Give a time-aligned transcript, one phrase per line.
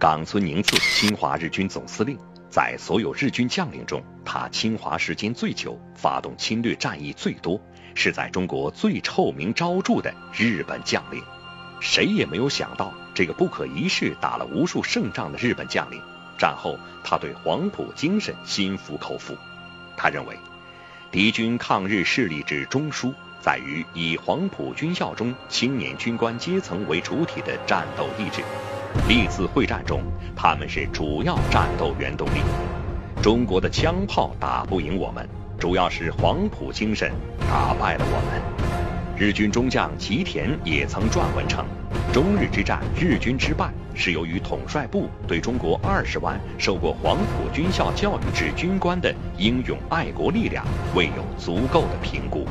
[0.00, 2.16] 冈村宁次，侵华日军总司令，
[2.48, 7.60] 在所有日军将领中，他侵华时间最久，发动侵略战役最多，
[7.94, 11.22] 是在中国最臭名昭著的日本将领。
[11.80, 16.00] 谁也没有想到，这个不可一世、打了无数胜仗的日本将领，
[16.38, 19.36] 战后他对黄埔精神心服口服。
[19.98, 20.34] 他认为，
[21.10, 23.12] 敌军抗日势力之中枢。
[23.40, 28.42] 在于以黄埔军校中青年军官阶层为主体的战斗意志。
[29.08, 30.02] 历次会战中，
[30.36, 32.40] 他们是主要战斗原动力。
[33.22, 35.28] 中国的枪炮打不赢我们，
[35.58, 37.12] 主要是黄埔精神
[37.48, 38.70] 打败了我们。
[39.16, 41.66] 日军中将吉田也曾撰文称，
[42.12, 52.46] 中日之战日军之败是由于统帅部对中国二十万受过黄埔军校教育之军官的英勇爱国力量未有足够的评估。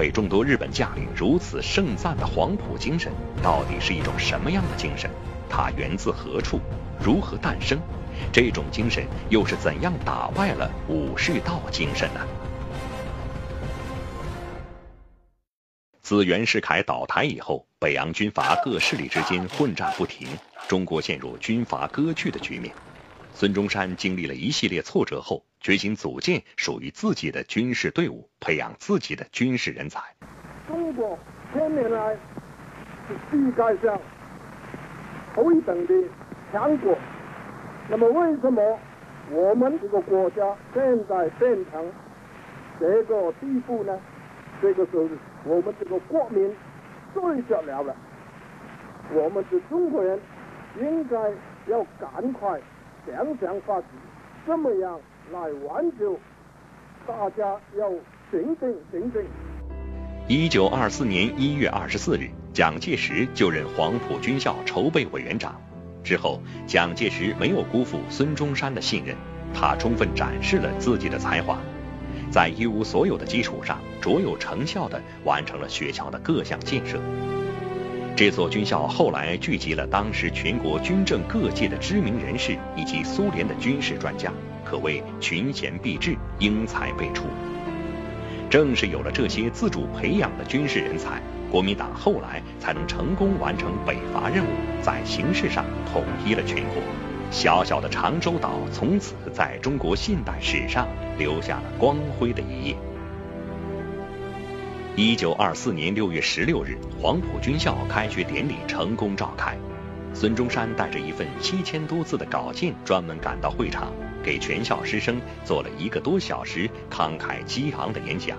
[0.00, 5.10] 被众多日本将领如此盛赞的黄埔精神，到底是一种什么样的精神？
[5.46, 6.58] 它源自何处？
[6.98, 7.78] 如何诞生？
[8.32, 12.20] 这种精神又是怎样打败了武士道精神呢？
[16.00, 20.26] 自袁世凯倒台以后，北洋军阀各势力之间混战不停，
[20.66, 22.74] 中国陷入军阀割据的局面。
[23.40, 29.98] 孙中山经历了一系列挫折后，决心组建属于自己的军事队伍，培养自己的军事人才。
[30.68, 31.18] 中国
[31.50, 32.14] 千年来
[33.08, 33.98] 是世界上
[35.34, 35.94] 头一等的
[36.52, 36.94] 强国，
[37.88, 38.78] 那么为什么
[39.30, 41.90] 我们这个国家现在变成
[42.78, 43.98] 这个地步呢？
[44.60, 45.08] 这个时候，
[45.44, 46.54] 我们这个国民
[47.14, 47.96] 最着了了，
[49.14, 50.20] 我们是中国人，
[50.78, 51.16] 应该
[51.68, 52.60] 要赶快。
[53.10, 53.86] 想想法子，
[54.46, 54.98] 怎么样
[55.32, 56.16] 来挽救？
[57.06, 57.90] 大家要
[58.30, 59.22] 醒醒醒醒！
[60.28, 65.60] 一九二四年一月二十四日，蒋介石就任黄埔军校筹备委员长。
[66.04, 69.16] 之后，蒋介石没有辜负孙中山的信任，
[69.52, 71.58] 他充分展示了自己的才华，
[72.30, 77.00] 在一无所有的基础上，卓有成效地完成了学校的各项建设。
[78.16, 84.30] 这所军校后来聚集了当时全国军政各界的知名人士以及苏联的军事专家，
[84.62, 87.24] 可谓群贤毕至，英才辈出。
[88.50, 94.48] 正是有了这些自主培养的军事人才，国民党后来才能成功完成北伐任务，
[94.82, 96.82] 在形式上统一了全国。
[97.30, 102.76] 小小的长洲岛从此在中国近代史上留下了光辉的一页。
[105.02, 109.56] 一九二四年六月十六日，黄埔军校开学典礼成功召开。
[110.12, 118.36] 孙中山带着一份七千多字的稿件，专门赶到会场，给全校师生做了一个多小时慷慨激昂的演讲。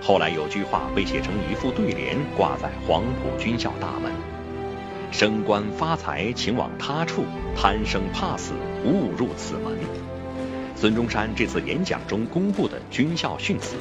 [0.00, 4.12] 后来有句话被写成一副对联，挂在黄埔军校大门
[5.10, 7.24] ：“升官发财请往他处，
[7.56, 8.52] 贪生怕死
[8.84, 9.76] 勿入此门。”
[10.78, 13.76] 孙中山这次演讲中公布的军校训词，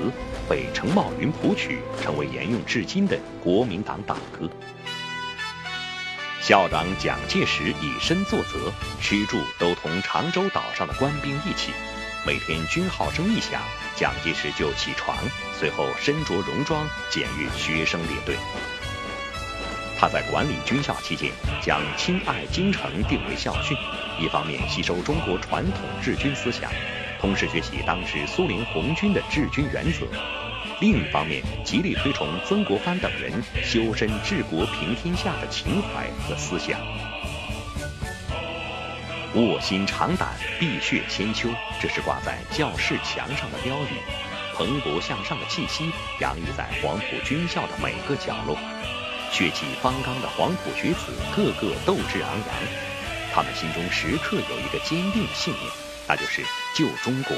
[0.50, 4.50] 被程茂云谱曲，成为沿用至今的国民党党歌。
[6.42, 11.74] 校长蒋介石以身作则，吃住都同长洲岛上的官兵一起。
[12.26, 13.62] 每天军号声一响，
[13.98, 15.18] 蒋介石就起床，
[15.60, 18.38] 随后身着戎装，检阅学生列队。
[19.98, 23.78] 他在管理军校期间，将亲爱京城定为校训，
[24.20, 26.70] 一方面吸收中国传统治军思想，
[27.20, 30.06] 同时学习当时苏联红军的治军原则；
[30.82, 33.32] 另一方面，极力推崇曾国藩等人
[33.64, 36.78] 修身治国平天下的情怀和思想。
[39.34, 40.30] 卧薪尝胆，
[40.60, 41.50] 碧血千秋，
[41.82, 43.96] 这是挂在教室墙上的标语，
[44.56, 45.90] 蓬勃向上的气息
[46.20, 48.58] 洋溢在黄埔军校的每个角落。
[49.36, 52.48] 血气方刚的黄埔学子个个斗志昂扬，
[53.34, 55.70] 他们心中时刻有一个坚定的信念，
[56.08, 56.42] 那就是
[56.74, 57.36] 救中国。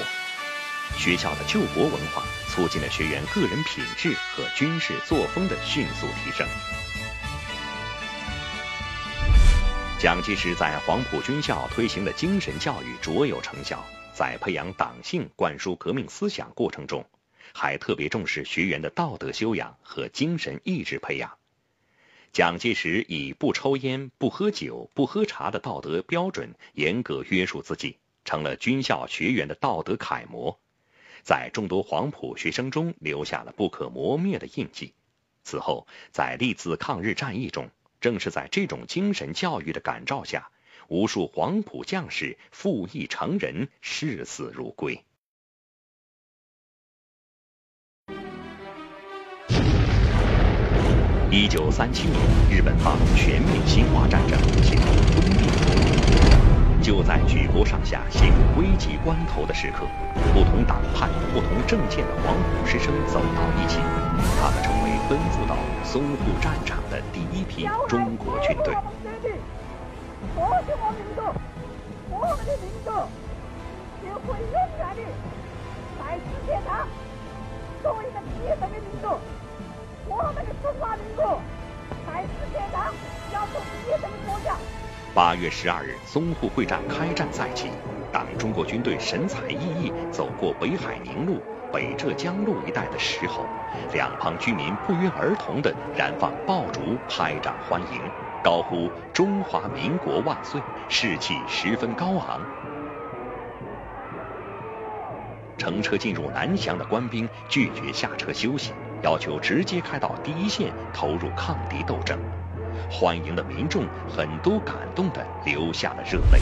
[0.95, 6.47] 学校的救国文化促进了学员个人品质和军事作风的迅速提升。
[9.97, 13.83] 蒋介石在黄埔军校推行的精神教育卓有成效，
[14.13, 17.03] 在培养党性、灌输革命思想过程中，
[17.53, 21.31] 还特别重视学员的道德修养和精神意志培养。
[22.38, 30.60] 蒋介石以不抽烟、不喝酒、不喝茶的道德标准严格约束自己，成了军校学员的道德楷模，
[31.24, 34.94] 在众多黄埔学生中留下了不可磨灭的印记。
[35.44, 40.51] 此后，在历次抗日战役中，正是在这种精神教育的感召下，
[40.89, 45.04] 无数黄埔将士负义成人，视死如归。
[51.29, 52.18] 一九三七年，
[52.50, 55.47] 日本发动全面侵华战争，进入封闭。
[57.06, 59.85] 在举国上下陷入危急关头的时刻，
[60.33, 63.79] 不同党派、不同政见的黄埔师生走到一起，
[64.41, 68.75] 他们成为奔赴到淞沪战场的第一批中国军队。
[70.35, 71.21] 我是我民族，
[72.09, 72.91] 我们的民族
[74.03, 75.01] 就会永远的
[75.97, 76.88] 在世界上
[77.81, 79.06] 作为一个第一等的民族。
[80.19, 81.21] 我们的中华民族
[82.07, 82.91] 在世界上
[83.31, 84.55] 要做第一等的国家。
[85.13, 87.69] 八月十二日，淞沪会战开战在即，
[88.11, 91.39] 当中国军队神采奕奕走过北海宁路、
[91.71, 93.45] 北浙江路一带的时候，
[93.93, 98.01] 两旁居民不约而同地燃放爆竹、拍掌欢迎。
[98.43, 100.59] 高呼“中华民国万岁”，
[100.89, 102.41] 士气十分高昂。
[105.59, 108.71] 乘车进入南翔的官兵拒绝下车休息，
[109.03, 112.17] 要求直接开到第一线投入抗敌斗争。
[112.89, 113.85] 欢迎的民众
[114.15, 116.39] 很多感动的流下了热泪。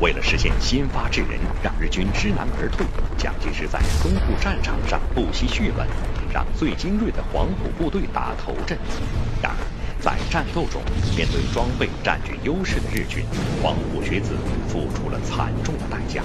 [0.00, 2.86] 为了实现先发制人，让日军知难而退，
[3.18, 5.86] 蒋介石在淞沪战场上不惜血本，
[6.32, 8.78] 让最精锐的黄埔部队打头阵。
[9.42, 9.58] 然而，
[10.00, 10.80] 在战斗中，
[11.14, 13.26] 面对装备占据优势的日军，
[13.62, 14.32] 黄埔学子
[14.66, 16.22] 付出了惨重的代价。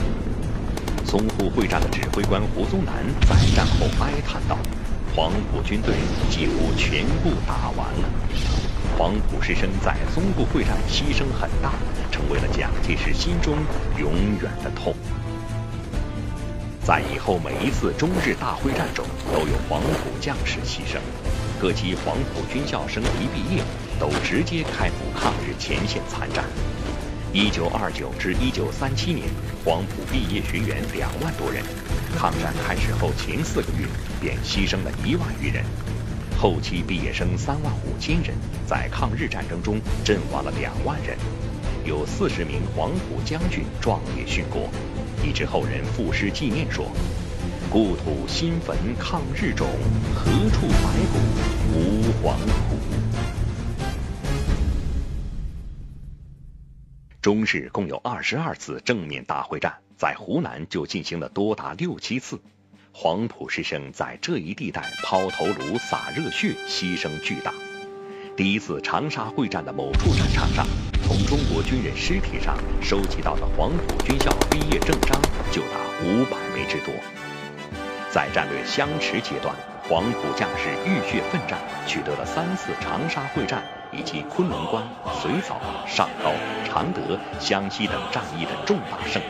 [1.06, 4.58] 淞沪会战的指挥官胡宗南在战后哀叹道
[5.16, 5.94] ：“黄埔军队
[6.32, 8.10] 几乎全部打完了。”
[8.98, 11.74] 黄埔师生在淞沪会战牺牲很大，
[12.12, 13.56] 成为了蒋介石心中
[14.00, 14.96] 永远的痛。
[16.84, 21.00] 在以后每一次中日大会战中，都有黄埔将士牺牲。
[21.62, 23.64] 各级黄埔军校生一毕业，
[24.00, 26.44] 都直接开赴抗日前线参战。
[27.36, 29.28] 一九二九至一九三七年，
[29.66, 31.62] 黄埔毕业学员两万多人。
[32.18, 33.86] 抗战开始后前四个月，
[34.22, 35.62] 便牺牲了一万余人。
[36.40, 41.18] 后期毕业生三万五千人，在抗日战争中阵亡了两万人。
[41.84, 44.70] 有四十名黄埔将军壮烈殉国，
[45.22, 46.90] 以致后人赋诗纪念说。
[47.70, 49.68] 故土新坟抗日冢，
[50.16, 51.20] 何处白骨
[51.74, 52.40] 无黄
[52.70, 52.75] 埔？
[57.26, 62.40] 中日共有二十二次正面大会战，在湖南就进行了多达六七次。
[62.92, 67.52] 黄埔师生在这一地带抛头颅、洒热血，牺牲巨大。
[68.38, 70.68] 第一次长沙会战的某处战场上，
[71.02, 75.20] 从中国军人尸体上收集到的黄埔军校毕业证章
[75.52, 76.94] 就达五百枚之多。
[78.12, 79.56] 在战略相持阶段，
[79.88, 83.62] 黄埔将士浴血奋战，取得了三次长沙会战
[83.92, 84.84] 以及昆仑关、
[85.22, 86.32] 随枣、上高、
[86.68, 89.28] 常德、湘西等战役的重大胜利，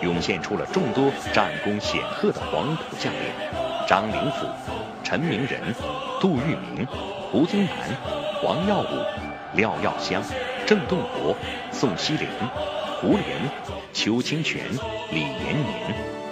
[0.00, 3.20] 涌现出了众多战功显赫的黄埔将领：
[3.86, 4.46] 张灵甫、
[5.02, 5.74] 陈明仁、
[6.18, 6.86] 杜聿明、
[7.30, 7.74] 胡宗南、
[8.40, 9.04] 黄耀武、
[9.52, 10.22] 廖耀湘、
[10.64, 11.36] 郑洞国、
[11.70, 12.26] 宋希濂、
[13.02, 13.22] 胡琏、
[13.92, 14.64] 邱清泉、
[15.10, 16.23] 李延年。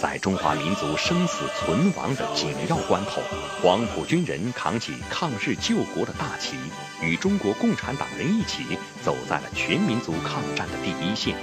[0.00, 3.22] 在中华民族生死存亡的紧要关头，
[3.62, 6.56] 黄埔军人扛起抗日救国的大旗，
[7.00, 11.36] 与中国共产党人一起走在了全民族抗战的第一线。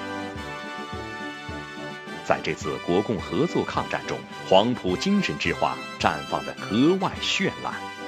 [2.26, 7.99] 在这次国共合作抗战中，黄埔精神之花绽放得格外绚烂。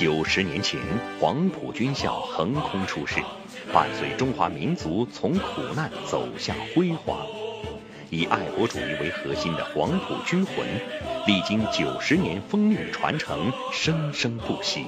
[0.00, 0.80] 九十年前，
[1.20, 3.16] 黄埔军校横空出世，
[3.70, 7.26] 伴随中华民族从苦难走向辉煌。
[8.08, 10.66] 以爱国主义为核心的黄埔军魂，
[11.26, 14.86] 历经九十年风雨传承，生生不息，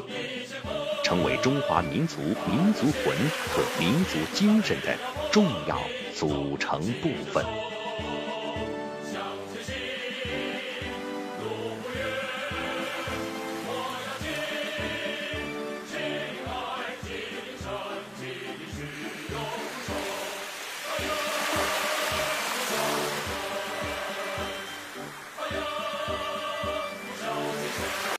[1.05, 3.15] 成为中华民族民族魂
[3.51, 4.97] 和民族精神的
[5.31, 5.79] 重要
[6.15, 7.45] 组成部分。